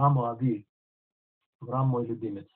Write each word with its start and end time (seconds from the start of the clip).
Аврааму 0.00 0.24
Ави. 0.24 0.66
Авраам 1.60 1.88
мой 1.88 2.06
любимец. 2.06 2.48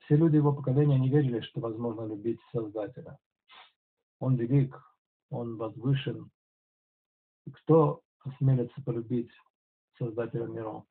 Все 0.00 0.16
люди 0.16 0.34
его 0.34 0.52
поколения 0.52 0.98
не 0.98 1.08
верили, 1.08 1.40
что 1.42 1.60
возможно 1.60 2.04
любить 2.04 2.40
Создателя. 2.50 3.16
Он 4.18 4.34
велик, 4.34 4.76
он 5.30 5.56
возвышен. 5.56 6.32
Кто 7.52 8.02
осмелится 8.24 8.82
полюбить 8.82 9.30
Создателя 9.96 10.46
миров? 10.46 10.84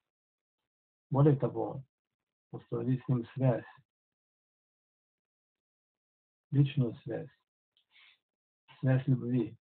Более 1.09 1.35
того, 1.35 1.83
установить 2.51 3.03
с 3.03 3.07
ним 3.09 3.25
связь, 3.33 3.65
личную 6.51 6.95
связь, 7.03 7.29
связь 8.79 9.05
любви, 9.07 9.57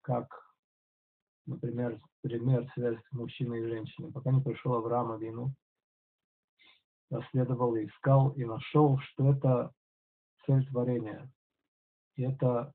как, 0.00 0.51
например, 1.46 2.00
пример 2.22 2.70
связь 2.74 2.98
мужчины 3.10 3.60
и 3.60 3.68
женщины. 3.68 4.12
Пока 4.12 4.30
не 4.30 4.40
пришел 4.40 4.74
Авраам 4.74 5.12
Авину, 5.12 5.54
расследовал 7.10 7.76
и 7.76 7.86
искал, 7.86 8.30
и 8.30 8.44
нашел, 8.44 8.98
что 8.98 9.32
это 9.32 9.72
цель 10.46 10.66
творения. 10.68 11.30
И 12.16 12.22
это 12.22 12.72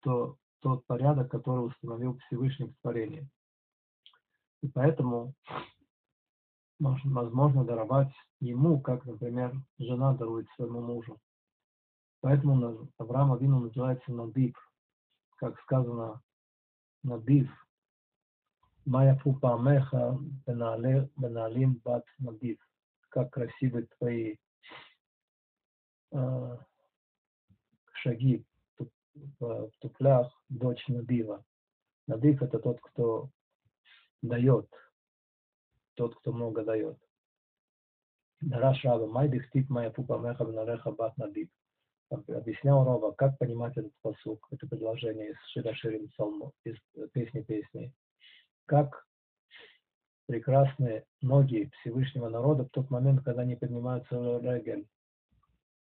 то, 0.00 0.36
тот 0.60 0.84
порядок, 0.86 1.30
который 1.30 1.66
установил 1.66 2.18
Всевышний 2.26 2.66
в 2.66 2.80
творении. 2.80 3.28
И 4.62 4.68
поэтому 4.68 5.34
возможно 6.78 7.64
даровать 7.64 8.12
ему, 8.40 8.80
как, 8.80 9.04
например, 9.04 9.54
жена 9.78 10.14
дарует 10.14 10.48
своему 10.56 10.80
мужу. 10.80 11.18
Поэтому 12.20 12.90
Авраам 12.98 13.32
Авину 13.32 13.60
называется 13.60 14.12
Надив, 14.12 14.54
как 15.36 15.58
сказано 15.60 16.20
Надив. 17.02 17.50
Майя 18.86 19.16
фупа 19.16 19.58
меха 19.58 20.16
беналим 20.46 21.74
бат 21.84 22.04
Надив. 22.18 22.58
Как 23.08 23.32
красивы 23.32 23.88
твои 23.98 24.36
э, 26.12 26.56
шаги 27.92 28.44
в 29.40 29.70
туфлях 29.80 30.32
дочь 30.48 30.86
Надива. 30.86 31.44
Надив 32.06 32.42
это 32.42 32.60
тот, 32.60 32.80
кто 32.80 33.28
дает, 34.22 34.68
тот, 35.94 36.14
кто 36.20 36.32
много 36.32 36.62
дает. 36.62 36.96
Дараш 38.40 38.84
Раба, 38.84 39.08
май 39.08 39.28
дихтит 39.28 39.68
моя 39.68 39.90
пупа 39.90 40.18
меха 40.18 40.44
бнареха 40.44 40.92
бат 40.92 41.16
надив. 41.16 41.48
Объяснял 42.10 42.84
Рова, 42.84 43.10
как 43.10 43.36
понимать 43.36 43.76
этот 43.76 43.92
посук, 44.00 44.46
это 44.52 44.68
предложение 44.68 45.30
из 45.30 45.36
Широширим 45.48 46.08
Псалму, 46.10 46.52
из 46.62 46.76
песни 47.12 47.42
песни. 47.42 47.92
Как 48.66 49.06
прекрасные 50.26 51.04
ноги 51.22 51.70
Всевышнего 51.80 52.28
народа 52.28 52.64
в 52.64 52.70
тот 52.70 52.90
момент, 52.90 53.24
когда 53.24 53.42
они 53.42 53.54
поднимаются 53.54 54.16
Регель, 54.38 54.88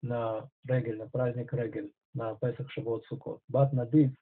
на 0.03 0.51
Регель, 0.65 0.97
на 0.97 1.09
праздник 1.09 1.53
Регель, 1.53 1.93
на 2.15 2.35
Песах 2.37 2.71
Шавот 2.71 3.05
Сукот. 3.05 3.43
Бат 3.49 3.75
Надив 3.75 4.13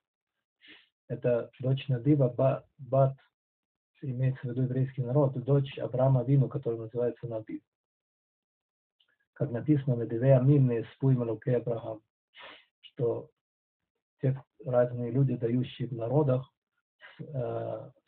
–это 1.09 1.51
дочь 1.61 1.87
Надива, 1.87 2.35
Бат 2.79 3.17
имеется 4.03 4.41
в 4.43 4.51
виду 4.51 4.63
еврейский 4.63 5.03
народ, 5.03 5.35
дочь 5.45 5.79
Авраама 5.79 6.25
Вину, 6.25 6.49
который 6.49 6.81
называется 6.81 7.29
Надив. 7.29 7.63
Как 9.35 9.53
написано 9.53 9.95
на 9.95 10.07
Деве 10.07 10.37
Аминные 10.37 10.85
спуй 10.95 11.15
Малуке 11.15 11.59
Авраам, 11.59 12.03
что 12.81 13.31
те 14.21 14.37
разные 14.65 15.13
люди, 15.13 15.37
дающие 15.37 15.87
в 15.87 15.93
народах, 15.93 16.53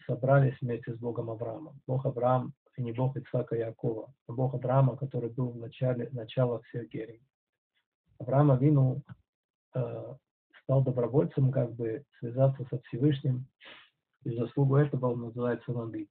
собрались 0.07 0.61
вместе 0.61 0.95
с 0.95 0.99
Богом 0.99 1.31
Авраамом. 1.31 1.81
Бог 1.87 2.07
Авраам 2.07 2.55
и 2.77 2.83
не 2.83 2.93
Бог 2.93 3.17
Ицхака 3.17 3.57
и 3.57 3.61
Якова, 3.61 4.13
а 4.27 4.33
Бог 4.33 4.55
Авраама, 4.55 4.97
который 4.97 5.31
был 5.31 5.51
в 5.51 5.57
начале, 5.57 6.09
начало 6.13 6.63
всех 6.63 6.89
герей. 6.89 7.23
Авраам 8.19 8.51
Авину 8.51 9.03
э, 9.75 10.15
стал 10.63 10.83
добровольцем, 10.83 11.51
как 11.51 11.75
бы 11.75 12.05
связаться 12.19 12.65
со 12.71 12.81
Всевышним, 12.83 13.47
и 14.25 14.37
заслугу 14.37 14.77
этого 14.77 15.13
он 15.13 15.21
называется 15.23 15.73
Наби. 15.73 16.09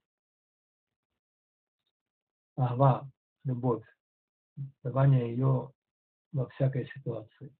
Ава, 2.57 3.09
любовь, 3.45 3.85
давание 4.83 5.31
ее 5.31 5.71
во 6.33 6.47
всякой 6.49 6.87
ситуации. 6.87 7.53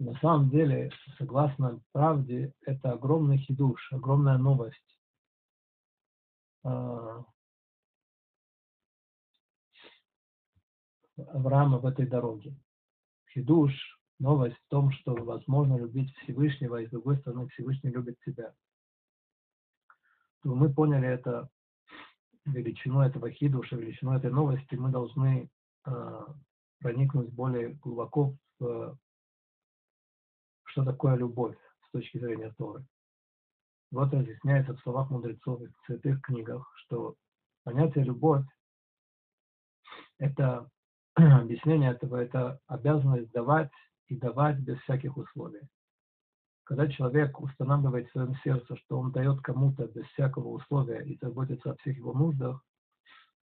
На 0.00 0.18
самом 0.20 0.50
деле, 0.50 0.90
согласно 1.18 1.80
правде, 1.92 2.52
это 2.62 2.92
огромный 2.92 3.38
хидуш, 3.38 3.92
огромная 3.92 4.38
новость. 4.38 4.98
А, 6.64 7.24
Авраама 11.16 11.78
в 11.78 11.86
этой 11.86 12.06
дороге. 12.06 12.56
Хидуш, 13.32 13.72
новость 14.18 14.56
в 14.56 14.68
том, 14.68 14.90
что 14.90 15.14
возможно 15.14 15.76
любить 15.76 16.12
Всевышнего, 16.18 16.80
и 16.80 16.86
с 16.86 16.90
другой 16.90 17.18
стороны 17.18 17.48
Всевышний 17.48 17.90
любит 17.90 18.18
тебя 18.24 18.54
мы 20.44 20.72
поняли 20.72 21.08
это 21.08 21.48
величину 22.46 23.00
этого 23.00 23.30
хидуша, 23.30 23.76
величину 23.76 24.12
этой 24.12 24.30
новости, 24.30 24.74
мы 24.74 24.90
должны 24.90 25.50
э, 25.86 26.20
проникнуть 26.80 27.30
более 27.32 27.74
глубоко 27.74 28.34
в 28.58 28.96
что 30.70 30.84
такое 30.84 31.16
любовь 31.16 31.56
с 31.86 31.90
точки 31.90 32.18
зрения 32.18 32.52
Торы. 32.56 32.84
Вот 33.90 34.12
разъясняется 34.12 34.74
в 34.74 34.80
словах 34.80 35.10
мудрецов 35.10 35.60
и 35.62 35.66
в 35.66 35.74
святых 35.86 36.22
книгах, 36.22 36.70
что 36.76 37.16
понятие 37.64 38.04
любовь– 38.04 38.44
это 40.18 40.70
объяснение 41.14 41.90
этого, 41.90 42.16
это 42.16 42.60
обязанность 42.66 43.32
давать 43.32 43.72
и 44.06 44.16
давать 44.16 44.58
без 44.60 44.78
всяких 44.80 45.16
условий. 45.16 45.62
Когда 46.64 46.86
человек 46.86 47.40
устанавливает 47.40 48.08
в 48.08 48.12
своем 48.12 48.36
сердце, 48.44 48.76
что 48.76 49.00
он 49.00 49.10
дает 49.10 49.40
кому-то 49.40 49.88
без 49.88 50.06
всякого 50.10 50.48
условия 50.48 51.04
и 51.04 51.18
заботится 51.20 51.72
о 51.72 51.76
всех 51.78 51.96
его 51.96 52.12
нуждах, 52.12 52.64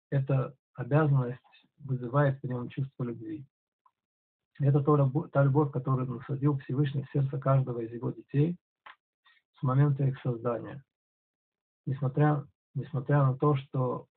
эта 0.09 0.55
обязанность 0.73 1.39
вызывает 1.77 2.41
в 2.41 2.47
нем 2.47 2.67
чувство 2.69 3.03
любви. 3.03 3.45
Это 4.63 4.79
та 5.29 5.43
любовь, 5.43 5.71
которую 5.71 6.07
насадил 6.07 6.59
Всевышний 6.59 7.03
в 7.03 7.11
сердце 7.11 7.39
каждого 7.39 7.79
из 7.79 7.91
его 7.91 8.11
детей 8.11 8.57
с 9.59 9.63
момента 9.63 10.03
их 10.03 10.21
создания. 10.21 10.83
Несмотря, 11.87 12.45
несмотря 12.75 13.23
на 13.23 13.35
то, 13.35 13.55
что 13.55 14.07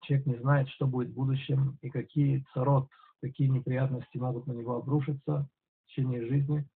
человек 0.00 0.26
не 0.26 0.36
знает, 0.36 0.68
что 0.70 0.86
будет 0.86 1.10
в 1.10 1.14
будущем 1.14 1.78
и 1.82 1.90
какие 1.90 2.46
царот, 2.54 2.88
какие 3.20 3.48
неприятности 3.48 4.16
могут 4.16 4.46
на 4.46 4.52
него 4.52 4.76
обрушиться, 4.76 5.46
течение 5.86 6.26
жизни, 6.26 6.66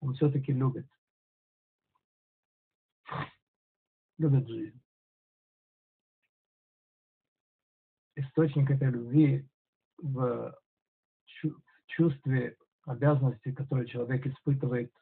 он 0.00 0.14
все-таки 0.14 0.52
любит. 0.52 0.86
Любит 4.16 4.48
жизнь. 4.48 4.80
Источник 8.16 8.70
этой 8.70 8.90
любви 8.90 9.46
в 9.98 10.54
чувстве 11.86 12.56
обязанности, 12.86 13.52
которую 13.52 13.86
человек 13.86 14.26
испытывает, 14.26 14.92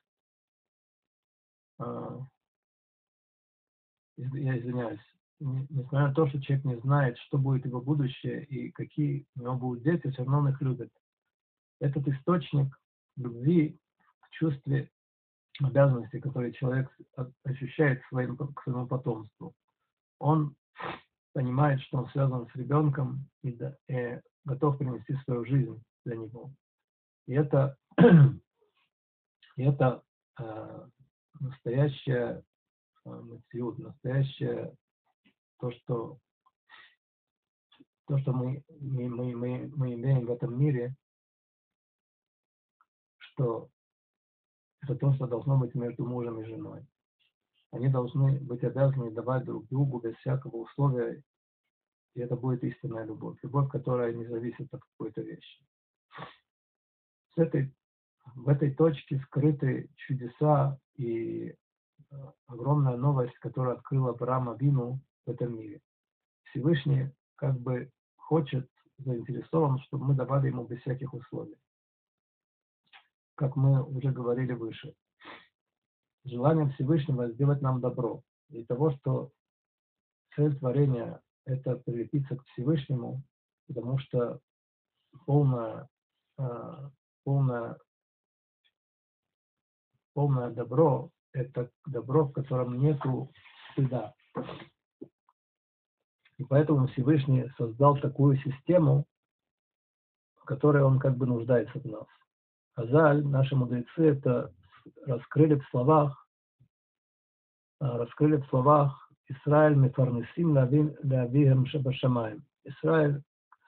а, 1.79 2.21
я 4.17 4.59
извиняюсь, 4.59 5.01
несмотря 5.41 6.09
на 6.09 6.15
то, 6.15 6.29
что 6.29 6.41
человек 6.41 6.65
не 6.65 6.77
знает, 6.81 7.19
что 7.19 7.39
будет 7.39 7.65
его 7.67 7.81
будущее 7.81 8.45
и 8.45 8.71
какие 8.71 9.27
у 9.37 9.41
него 9.41 9.55
будут 9.57 9.83
дети, 9.83 10.11
все 10.11 10.23
равно 10.23 10.39
он 10.41 10.49
их 10.49 10.61
любит. 10.61 10.93
Этот 11.81 12.07
источник 12.07 12.79
любви 13.17 13.79
к 14.21 14.31
чувстве 14.31 14.91
обязанности, 15.61 16.21
которые 16.21 16.53
человек 16.53 16.91
ощущает 17.45 18.03
к 18.03 18.09
своему, 18.09 18.37
к 18.37 18.63
своему 18.63 18.87
потомству. 18.87 19.55
Он 20.19 20.55
понимает, 21.33 21.81
что 21.83 21.99
он 21.99 22.11
связан 22.11 22.49
с 22.49 22.57
ребенком 22.57 23.29
и, 23.43 23.53
да, 23.53 23.77
и 23.89 24.21
готов 24.45 24.79
принести 24.79 25.15
свою 25.25 25.45
жизнь 25.45 25.83
для 26.05 26.17
него. 26.17 26.53
И 27.27 27.35
это, 27.35 27.77
и 29.57 29.63
это 29.63 30.03
э, 30.39 30.45
э, 30.45 30.89
настоящее 31.41 32.43
то, 35.59 35.71
что 35.71 36.19
то, 38.07 38.19
что 38.19 38.33
мы, 38.33 38.63
мы, 38.81 39.09
мы, 39.09 39.37
мы, 39.37 39.73
мы 39.75 39.95
имеем 39.95 40.27
в 40.27 40.31
этом 40.31 40.59
мире, 40.59 40.95
что 43.19 43.71
это 44.83 44.97
то, 44.97 45.13
что 45.15 45.27
должно 45.27 45.57
быть 45.57 45.75
между 45.75 46.05
мужем 46.05 46.41
и 46.41 46.45
женой. 46.45 46.85
Они 47.71 47.89
должны 47.89 48.39
быть 48.41 48.63
обязаны 48.65 49.13
давать 49.13 49.45
друг 49.45 49.67
другу 49.69 50.01
без 50.01 50.15
всякого 50.17 50.57
условия, 50.57 51.23
и 52.15 52.21
это 52.21 52.37
будет 52.37 52.63
истинная 52.65 53.05
любовь. 53.05 53.39
Любовь, 53.43 53.71
которая 53.71 54.13
не 54.13 54.27
зависит 54.27 54.73
от 54.73 54.83
какой-то 54.83 55.23
вещи. 55.23 55.65
С 57.35 57.39
этой 57.39 57.75
в 58.35 58.49
этой 58.49 58.73
точке 58.75 59.19
скрыты 59.27 59.91
чудеса 59.97 60.79
и 60.97 61.49
э, 61.49 61.55
огромная 62.47 62.97
новость, 62.97 63.37
которую 63.39 63.77
открыл 63.77 64.09
Авраам 64.09 64.57
Вину 64.57 65.01
в 65.27 65.31
этом 65.31 65.57
мире. 65.59 65.81
Всевышний 66.45 67.11
как 67.37 67.59
бы 67.61 67.91
хочет, 68.17 68.71
заинтересован, 68.99 69.81
чтобы 69.81 70.05
мы 70.05 70.15
давали 70.15 70.49
ему 70.49 70.65
без 70.65 70.81
всяких 70.83 71.13
условий. 71.13 71.59
Как 73.35 73.57
мы 73.57 73.83
уже 73.83 74.13
говорили 74.13 74.53
выше. 74.53 74.95
Желанием 76.25 76.71
Всевышнего 76.71 77.29
сделать 77.31 77.63
нам 77.63 77.81
добро. 77.81 78.23
И 78.51 78.65
того, 78.65 78.93
что 78.93 79.33
цель 80.37 80.57
творения– 80.57 81.21
это 81.45 81.77
прилепиться 81.77 82.37
к 82.37 82.45
Всевышнему, 82.47 83.23
потому 83.67 83.99
что 83.99 84.41
полное, 85.27 85.89
э, 86.39 86.91
полное, 87.25 87.79
полное 90.15 90.51
добро– 90.51 91.11
это 91.33 91.71
добро, 91.87 92.27
в 92.27 92.33
котором 92.33 92.79
нету 92.79 93.33
стыда. 93.73 94.15
И 96.39 96.45
поэтому 96.45 96.89
Всевышний 96.89 97.51
создал 97.57 97.99
такую 97.99 98.37
систему, 98.39 99.07
в 100.37 100.45
которой 100.45 100.83
он 100.83 100.99
как 100.99 101.17
бы 101.17 101.27
нуждается 101.27 101.79
в 101.79 101.85
нас. 101.85 102.07
Азаль, 102.75 103.25
наши 103.25 103.55
мудрецы, 103.55 104.03
это 104.03 104.53
раскрыли 105.07 105.57
в 105.57 105.69
словах, 105.69 106.27
а, 107.79 107.99
раскрыли 107.99 108.37
в 108.37 108.47
словах 108.49 109.12
Израиль 109.29 109.77
мефарнесим 109.77 110.53
лавихем 110.53 111.67
шабашамаем. 111.67 112.45
Израиль 112.65 113.23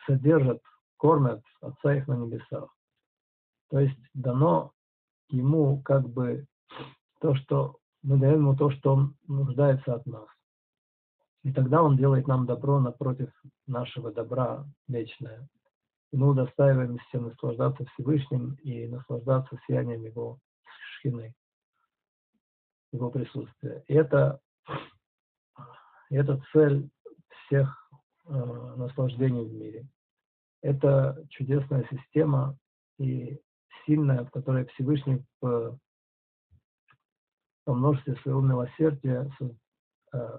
содержит, 0.07 0.63
кормят 0.97 1.43
отца 1.61 1.95
их 1.95 2.07
на 2.09 2.15
небесах. 2.15 2.75
То 3.71 3.81
есть 3.81 3.99
дано 4.15 4.73
ему 5.29 5.83
как 5.83 6.09
бы 6.09 6.47
то, 7.21 7.35
что 7.35 7.79
мы 8.03 8.19
даем 8.19 8.41
ему 8.41 8.57
то, 8.57 8.71
что 8.71 8.95
он 8.95 9.17
нуждается 9.27 9.95
от 9.95 10.07
нас. 10.07 10.29
И 11.43 11.53
тогда 11.53 11.83
он 11.83 11.97
делает 11.97 12.27
нам 12.27 12.47
добро 12.47 12.81
напротив 12.81 13.31
нашего 13.67 14.13
добра 14.13 14.67
вечное. 14.89 15.49
И 16.13 16.17
мы 16.17 16.31
удостаиваемся 16.31 17.19
наслаждаться 17.19 17.85
Всевышним 17.87 18.55
и 18.63 18.87
наслаждаться 18.87 19.59
сиянием 19.67 20.05
Его 20.05 20.39
шхины, 20.93 21.35
Его 22.93 23.11
присутствия. 23.11 23.85
И 23.89 23.95
это, 23.95 24.41
это 26.11 26.43
цель 26.53 26.89
всех 27.47 27.91
э, 28.27 28.31
наслаждений 28.77 29.45
в 29.45 29.53
мире. 29.53 29.87
Это 30.63 31.25
чудесная 31.31 31.87
система 31.91 32.57
и 32.99 33.39
сильная, 33.85 34.25
в 34.25 34.31
которой 34.31 34.67
Всевышний 34.67 35.25
по, 35.41 35.79
по 37.65 37.75
множестве 37.75 38.17
своего 38.17 38.41
милосердия 38.41 39.31
э, 40.13 40.39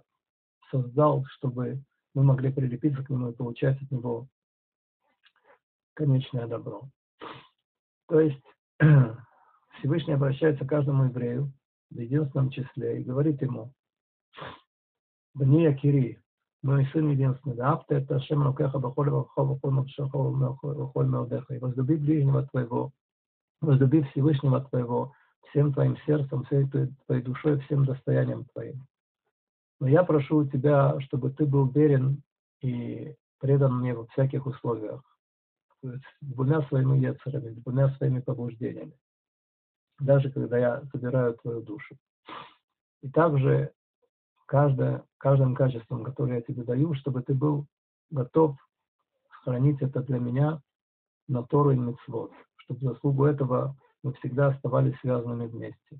создал, 0.72 1.26
чтобы 1.26 1.84
мы 2.14 2.24
могли 2.24 2.52
прилепиться 2.52 3.04
к 3.04 3.10
нему 3.10 3.30
и 3.30 3.36
получать 3.36 3.82
от 3.82 3.92
него 3.92 4.28
конечное 5.94 6.48
добро. 6.48 6.90
То 8.08 8.20
есть 8.20 8.44
Всевышний 9.80 10.14
обращается 10.14 10.66
к 10.66 10.70
каждому 10.70 11.06
еврею 11.06 11.52
в 11.90 12.00
единственном 12.00 12.50
числе 12.50 13.02
и 13.02 13.04
говорит 13.04 13.42
ему, 13.42 13.74
«Бни 15.36 15.72
Кири, 15.76 16.20
мой 16.64 16.86
сын 16.94 17.12
единственный, 17.12 17.56
да 17.56 17.74
авто 17.74 17.94
это 17.94 18.20
Шем 18.22 18.44
Рукеха 18.44 18.80
Бахоль 18.80 19.10
Вахол 19.10 19.46
Вахол 19.48 19.72
Мавшахо 19.72 20.18
Вахоль 20.18 21.08
Меодеха, 21.08 21.54
и 21.54 21.60
возлюби 21.60 21.98
ближнего 21.98 22.48
твоего, 22.48 22.92
возлюби 23.62 24.04
Всевышнего 24.04 24.62
твоего 24.62 25.14
всем 25.50 25.74
твоим 25.74 25.98
сердцем, 26.06 26.46
всей 26.46 26.66
твоей 26.68 27.22
душой, 27.22 27.60
всем 27.60 27.86
достоянием 27.86 28.46
твоим. 28.54 28.88
Но 29.80 29.90
я 29.90 30.04
прошу 30.04 30.38
у 30.38 30.48
тебя, 30.48 31.00
чтобы 31.02 31.32
ты 31.32 31.46
был 31.46 31.68
верен 31.68 32.24
и 32.62 33.14
предан 33.40 33.80
мне 33.80 33.94
во 33.94 34.08
всяких 34.08 34.46
условиях, 34.46 35.02
с 35.84 36.00
двумя 36.22 36.62
своими 36.64 36.98
яцерами, 36.98 37.52
с 37.52 37.58
двумя 37.58 37.90
своими 37.96 38.22
побуждениями, 38.22 38.98
даже 40.00 40.32
когда 40.32 40.58
я 40.58 40.82
забираю 40.94 41.36
твою 41.36 41.62
душу. 41.62 41.98
И 43.02 43.10
также 43.10 43.74
каждое, 44.46 45.04
каждым 45.18 45.56
качеством, 45.56 46.04
которое 46.04 46.36
я 46.36 46.42
тебе 46.42 46.64
даю, 46.64 46.94
чтобы 46.96 47.22
ты 47.22 47.34
был 47.34 47.68
готов 48.10 48.58
хранить 49.30 49.82
это 49.82 50.02
для 50.02 50.20
меня 50.20 50.62
на 51.28 51.44
Тору 51.44 51.72
и 51.72 51.76
Митцвот, 51.76 52.32
чтобы 52.58 52.80
в 52.80 52.84
заслугу 52.84 53.26
этого 53.26 53.76
мы 54.04 54.14
всегда 54.14 54.48
оставались 54.48 54.98
связанными 55.00 55.48
вместе 55.48 56.00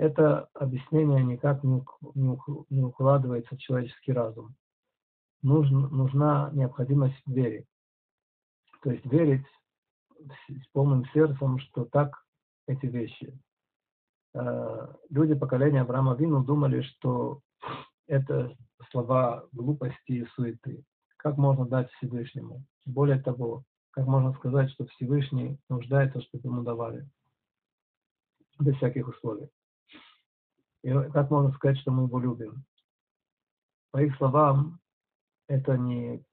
это 0.00 0.48
объяснение 0.54 1.22
никак 1.22 1.62
не, 1.62 2.82
укладывается 2.82 3.54
в 3.54 3.58
человеческий 3.58 4.12
разум. 4.12 4.54
Нужна, 5.42 5.88
нужна 5.88 6.50
необходимость 6.54 7.20
в 7.26 7.30
вере. 7.30 7.66
То 8.82 8.92
есть 8.92 9.04
верить 9.04 9.44
с 10.48 10.66
полным 10.72 11.04
сердцем, 11.12 11.58
что 11.58 11.84
так 11.84 12.24
эти 12.66 12.86
вещи. 12.86 13.38
Э, 14.34 14.94
люди 15.08 15.34
поколения 15.34 15.82
Авраама 15.82 16.14
Вину 16.14 16.44
думали, 16.44 16.82
что 16.82 17.40
это 18.06 18.56
слова 18.90 19.44
глупости 19.52 20.12
и 20.12 20.26
суеты. 20.34 20.84
Как 21.16 21.36
можно 21.36 21.66
дать 21.66 21.90
Всевышнему? 21.92 22.64
Более 22.86 23.20
того, 23.20 23.64
как 23.90 24.06
можно 24.06 24.32
сказать, 24.34 24.70
что 24.70 24.86
Всевышний 24.86 25.58
нуждается, 25.68 26.20
чтобы 26.22 26.48
ему 26.48 26.62
давали? 26.62 27.08
Без 28.58 28.76
всяких 28.76 29.08
условий. 29.08 29.48
И 30.82 30.92
как 31.12 31.30
можно 31.30 31.52
сказать, 31.52 31.78
что 31.78 31.90
мы 31.90 32.04
его 32.04 32.18
любим? 32.18 32.64
По 33.90 33.98
их 33.98 34.16
словам, 34.16 34.78
это 35.48 35.76
не, 35.76 36.24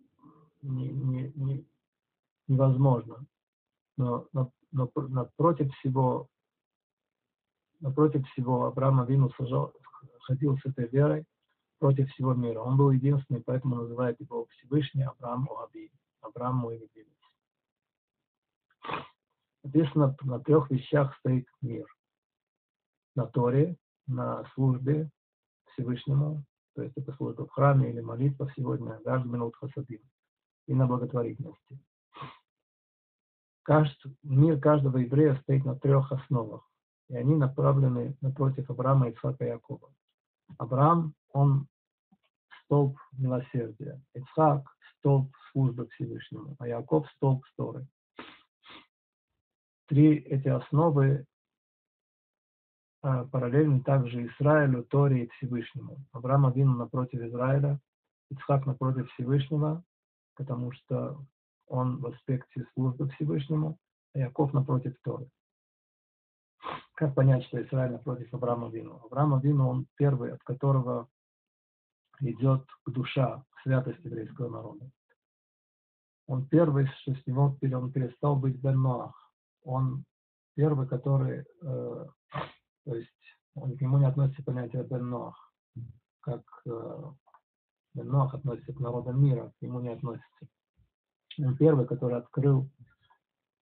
не, 0.61 0.89
не, 0.89 1.31
не, 1.35 1.67
невозможно. 2.47 3.25
Но, 3.97 4.27
но, 4.31 4.51
но 4.71 4.89
напротив 4.95 5.73
всего, 5.75 6.29
напротив 7.79 8.27
всего 8.29 8.65
Авраам 8.65 9.01
Авину 9.01 9.29
сажал, 9.37 9.73
ходил 10.21 10.57
с 10.57 10.65
этой 10.65 10.87
верой 10.87 11.25
против 11.79 12.09
всего 12.11 12.33
мира. 12.33 12.59
Он 12.59 12.77
был 12.77 12.91
единственный, 12.91 13.41
поэтому 13.41 13.75
называют 13.75 14.19
его 14.19 14.45
Всевышний 14.47 15.03
Авраам 15.03 15.47
Оаби, 15.49 15.91
Авраам 16.21 16.55
мой 16.57 16.77
любимец. 16.77 17.13
Написано, 19.63 20.15
на 20.21 20.39
трех 20.39 20.69
вещах 20.71 21.15
стоит 21.19 21.47
мир. 21.61 21.85
На 23.15 23.25
Торе, 23.25 23.75
на 24.07 24.45
службе 24.53 25.09
Всевышнему, 25.73 26.43
то 26.75 26.83
есть 26.83 26.95
это 26.95 27.11
служба 27.13 27.45
в 27.45 27.51
храме 27.51 27.89
или 27.89 27.99
молитва 27.99 28.51
сегодня, 28.55 28.99
даже 29.03 29.27
минут 29.27 29.55
хасадим, 29.55 30.01
и 30.67 30.73
на 30.73 30.85
благотворительности. 30.85 31.79
Каждый, 33.63 34.15
мир 34.23 34.59
каждого 34.59 34.97
еврея 34.97 35.35
стоит 35.41 35.65
на 35.65 35.75
трех 35.77 36.11
основах, 36.11 36.63
и 37.09 37.15
они 37.15 37.35
направлены 37.35 38.15
напротив 38.21 38.69
Авраама, 38.69 39.09
Ицхака 39.09 39.45
и 39.45 39.49
Якова. 39.49 39.89
Авраам, 40.57 41.13
он 41.31 41.67
столб 42.63 42.97
милосердия, 43.13 44.01
Ицхак– 44.13 44.63
столб 44.97 45.31
службы 45.51 45.87
Всевышнему, 45.89 46.55
а 46.59 46.67
Яков– 46.67 47.09
столб 47.15 47.45
Торы. 47.55 47.87
Три 49.87 50.15
эти 50.15 50.49
основы 50.49 51.25
а, 53.01 53.25
параллельно 53.25 53.81
также 53.83 54.27
Израилю, 54.27 54.83
Торе 54.83 55.25
и 55.25 55.29
Всевышнему. 55.29 55.97
Авраам 56.11 56.45
один 56.45 56.77
напротив 56.77 57.21
Израиля, 57.21 57.79
Ицхак 58.29 58.65
напротив 58.65 59.09
Всевышнего, 59.11 59.83
потому 60.35 60.71
что 60.73 61.25
он 61.67 62.01
в 62.01 62.07
аспекте 62.07 62.65
службы 62.73 63.09
Всевышнему, 63.11 63.77
а 64.13 64.19
Яков 64.19 64.53
напротив 64.53 64.95
Торы. 65.03 65.29
Как 66.95 67.13
понять, 67.15 67.43
что 67.45 67.61
Израиль 67.61 67.91
напротив 67.91 68.33
Авраама 68.33 68.69
Вину? 68.69 69.01
Авраам 69.05 69.39
Вину, 69.39 69.69
он 69.69 69.87
первый, 69.95 70.33
от 70.33 70.43
которого 70.43 71.07
идет 72.19 72.65
к 72.83 72.89
душа, 72.89 73.43
к 73.51 73.61
святости 73.61 74.05
еврейского 74.05 74.49
народа. 74.49 74.89
Он 76.27 76.47
первый, 76.47 76.87
что 77.01 77.13
с 77.13 77.25
него 77.25 77.57
он 77.73 77.91
перестал 77.91 78.35
быть 78.35 78.57
Бен 78.57 78.81
Ноах. 78.81 79.31
Он 79.63 80.03
первый, 80.55 80.87
который 80.87 81.45
э, 81.61 82.05
то 82.87 82.95
есть 82.95 83.11
он, 83.55 83.77
к 83.77 83.81
нему 83.81 83.97
не 83.97 84.05
относится 84.05 84.43
понятие 84.43 84.83
Бен 84.83 85.09
Ноах, 85.09 85.51
как 86.21 86.41
э, 86.65 87.03
Бен 87.93 88.07
Ноах 88.07 88.33
относится 88.33 88.73
к 88.73 88.79
народам 88.79 89.21
мира, 89.21 89.51
к 89.59 89.61
нему 89.61 89.81
не 89.81 89.89
относится. 89.89 90.47
Он 91.37 91.57
первый, 91.57 91.85
который 91.85 92.17
открыл 92.17 92.69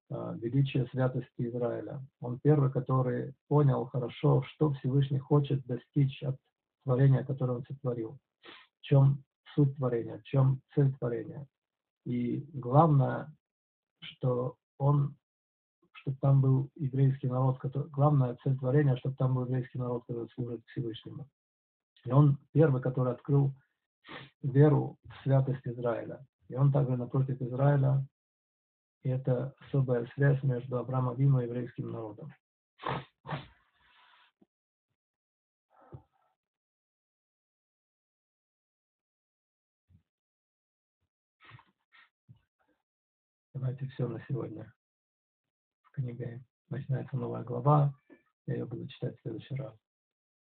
величие 0.10 0.88
святости 0.88 1.30
Израиля. 1.50 2.02
Он 2.22 2.40
первый, 2.40 2.72
который 2.72 3.34
понял 3.48 3.86
хорошо, 3.86 4.44
что 4.44 4.72
Всевышний 4.74 5.20
хочет 5.20 5.66
достичь 5.66 6.22
от 6.24 6.38
творения, 6.84 7.24
которое 7.24 7.54
он 7.54 7.66
сотворил. 7.66 8.18
В 8.80 8.82
чем 8.82 9.24
суть 9.56 9.76
творения, 9.78 10.20
в 10.20 10.24
чем 10.24 10.62
цель 10.76 10.94
творения. 10.98 11.48
И 12.06 12.46
главное, 12.54 13.34
что 14.02 14.58
он 14.78 15.16
чтобы 16.06 16.18
там 16.22 16.40
был 16.40 16.70
еврейский 16.76 17.28
народ, 17.28 17.58
который, 17.58 17.90
главная 17.90 18.38
цель 18.44 18.56
творения, 18.60 18.96
чтобы 18.98 19.16
там 19.16 19.34
был 19.34 19.46
еврейский 19.46 19.80
народ, 19.80 20.04
который 20.06 20.30
служит 20.36 20.62
Всевышнему. 20.68 21.28
И 22.04 22.12
он 22.12 22.38
первый, 22.52 22.80
который 22.80 23.14
открыл 23.14 23.56
веру 24.44 25.00
в 25.04 25.24
святость 25.24 25.66
Израиля. 25.66 26.24
И 26.48 26.56
он 26.56 26.72
также 26.72 26.96
напротив 26.96 27.42
Израиля. 27.42 28.06
И 29.06 29.10
это 29.10 29.54
особая 29.60 30.08
связь 30.16 30.42
между 30.42 30.80
Авраамом 30.80 31.16
и 31.22 31.44
еврейским 31.44 31.92
народом. 31.92 32.34
Давайте 43.54 43.86
все 43.90 44.08
на 44.08 44.26
сегодня. 44.28 44.74
В 45.84 45.92
книге 45.92 46.44
начинается 46.70 47.16
новая 47.16 47.44
глава. 47.44 47.94
Я 48.48 48.56
ее 48.56 48.66
буду 48.66 48.88
читать 48.88 49.16
в 49.20 49.22
следующий 49.22 49.54
раз. 49.54 49.85